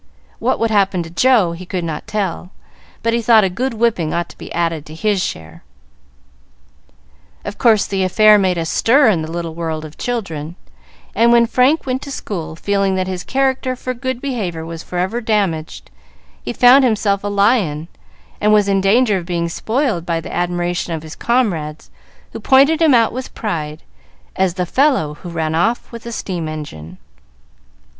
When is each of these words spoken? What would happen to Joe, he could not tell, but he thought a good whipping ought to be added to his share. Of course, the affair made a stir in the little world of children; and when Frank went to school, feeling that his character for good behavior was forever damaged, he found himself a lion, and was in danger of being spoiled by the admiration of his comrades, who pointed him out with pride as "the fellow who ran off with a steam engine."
What 0.39 0.57
would 0.59 0.71
happen 0.71 1.03
to 1.03 1.11
Joe, 1.11 1.51
he 1.51 1.63
could 1.67 1.83
not 1.83 2.07
tell, 2.07 2.49
but 3.03 3.13
he 3.13 3.21
thought 3.21 3.43
a 3.43 3.51
good 3.51 3.75
whipping 3.75 4.15
ought 4.15 4.29
to 4.29 4.37
be 4.39 4.51
added 4.51 4.83
to 4.87 4.95
his 4.95 5.21
share. 5.23 5.63
Of 7.45 7.59
course, 7.59 7.85
the 7.85 8.01
affair 8.03 8.39
made 8.39 8.57
a 8.57 8.65
stir 8.65 9.09
in 9.09 9.21
the 9.21 9.29
little 9.31 9.53
world 9.53 9.85
of 9.85 9.99
children; 9.99 10.55
and 11.13 11.31
when 11.31 11.45
Frank 11.45 11.85
went 11.85 12.01
to 12.01 12.09
school, 12.09 12.55
feeling 12.55 12.95
that 12.95 13.05
his 13.05 13.23
character 13.23 13.75
for 13.75 13.93
good 13.93 14.19
behavior 14.21 14.65
was 14.65 14.81
forever 14.81 15.21
damaged, 15.21 15.91
he 16.41 16.51
found 16.51 16.83
himself 16.83 17.23
a 17.23 17.27
lion, 17.27 17.87
and 18.41 18.51
was 18.51 18.67
in 18.67 18.81
danger 18.81 19.17
of 19.17 19.27
being 19.27 19.49
spoiled 19.49 20.03
by 20.03 20.19
the 20.19 20.33
admiration 20.33 20.93
of 20.93 21.03
his 21.03 21.15
comrades, 21.15 21.91
who 22.33 22.39
pointed 22.39 22.81
him 22.81 22.95
out 22.95 23.13
with 23.13 23.35
pride 23.35 23.83
as 24.35 24.55
"the 24.55 24.65
fellow 24.65 25.13
who 25.21 25.29
ran 25.29 25.53
off 25.53 25.91
with 25.91 26.07
a 26.07 26.11
steam 26.11 26.47
engine." 26.49 26.97